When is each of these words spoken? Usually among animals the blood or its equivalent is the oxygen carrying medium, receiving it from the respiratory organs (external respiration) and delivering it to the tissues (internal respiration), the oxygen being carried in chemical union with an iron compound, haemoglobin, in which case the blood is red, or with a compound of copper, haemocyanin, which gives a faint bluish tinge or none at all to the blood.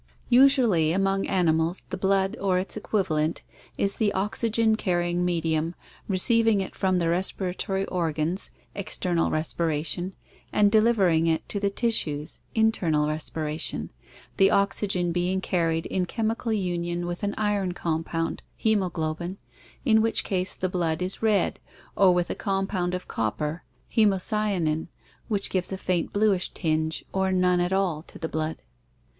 Usually 0.29 0.93
among 0.93 1.27
animals 1.27 1.85
the 1.91 1.95
blood 1.97 2.35
or 2.41 2.57
its 2.57 2.75
equivalent 2.75 3.43
is 3.77 3.97
the 3.97 4.11
oxygen 4.13 4.75
carrying 4.75 5.23
medium, 5.23 5.75
receiving 6.07 6.59
it 6.59 6.73
from 6.73 6.97
the 6.97 7.07
respiratory 7.07 7.85
organs 7.85 8.49
(external 8.73 9.29
respiration) 9.29 10.13
and 10.51 10.71
delivering 10.71 11.27
it 11.27 11.47
to 11.49 11.59
the 11.59 11.69
tissues 11.69 12.39
(internal 12.55 13.07
respiration), 13.09 13.91
the 14.37 14.49
oxygen 14.49 15.11
being 15.11 15.39
carried 15.39 15.85
in 15.85 16.07
chemical 16.07 16.51
union 16.51 17.05
with 17.05 17.21
an 17.21 17.35
iron 17.37 17.73
compound, 17.73 18.41
haemoglobin, 18.57 19.37
in 19.85 20.01
which 20.01 20.23
case 20.23 20.55
the 20.55 20.67
blood 20.67 21.03
is 21.03 21.21
red, 21.21 21.59
or 21.95 22.11
with 22.11 22.31
a 22.31 22.33
compound 22.33 22.95
of 22.95 23.07
copper, 23.07 23.61
haemocyanin, 23.95 24.87
which 25.27 25.51
gives 25.51 25.71
a 25.71 25.77
faint 25.77 26.11
bluish 26.11 26.49
tinge 26.55 27.05
or 27.13 27.31
none 27.31 27.59
at 27.59 27.71
all 27.71 28.01
to 28.01 28.17
the 28.17 28.27
blood. 28.27 28.63